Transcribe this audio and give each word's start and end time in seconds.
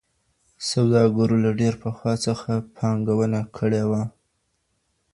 سوداګرو 0.69 1.35
له 1.43 1.51
ډير 1.59 1.75
پخوا 1.83 2.13
څخه 2.25 2.51
پانګونه 2.75 3.39
کړې 3.57 3.83
وه. 3.89 4.01